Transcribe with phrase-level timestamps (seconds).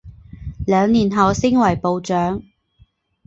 [0.65, 2.41] 两年后升为部长。